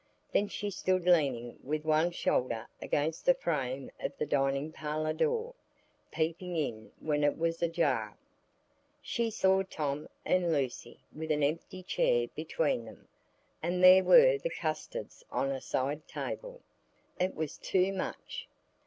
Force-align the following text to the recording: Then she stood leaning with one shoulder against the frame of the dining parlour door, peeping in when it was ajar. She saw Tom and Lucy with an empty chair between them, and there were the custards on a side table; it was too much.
Then 0.31 0.47
she 0.47 0.71
stood 0.71 1.05
leaning 1.05 1.59
with 1.63 1.85
one 1.85 2.09
shoulder 2.09 2.65
against 2.81 3.23
the 3.23 3.35
frame 3.35 3.91
of 3.99 4.17
the 4.17 4.25
dining 4.25 4.71
parlour 4.71 5.13
door, 5.13 5.53
peeping 6.09 6.55
in 6.55 6.91
when 6.99 7.23
it 7.23 7.37
was 7.37 7.61
ajar. 7.61 8.17
She 9.03 9.29
saw 9.29 9.61
Tom 9.61 10.09
and 10.25 10.51
Lucy 10.51 11.01
with 11.15 11.29
an 11.29 11.43
empty 11.43 11.83
chair 11.83 12.27
between 12.33 12.83
them, 12.85 13.09
and 13.61 13.83
there 13.83 14.03
were 14.03 14.39
the 14.39 14.49
custards 14.49 15.23
on 15.29 15.51
a 15.51 15.61
side 15.61 16.07
table; 16.07 16.61
it 17.19 17.35
was 17.35 17.59
too 17.59 17.93
much. 17.93 18.47